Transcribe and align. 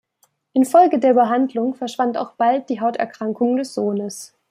Infolge 0.53 0.97
der 0.97 1.13
Behandlung 1.13 1.75
verschwand 1.75 2.17
auch 2.17 2.33
bald 2.33 2.69
die 2.69 2.81
Hauterkrankung 2.81 3.57
des 3.57 3.75
Sohnes. 3.75 4.33